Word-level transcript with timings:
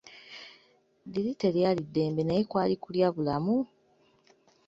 Liri 1.11 1.31
teryali 1.41 1.81
ddembe, 1.87 2.21
naye 2.25 2.41
kwali 2.49 2.75
kulya 2.83 3.07
bulamu! 3.15 3.55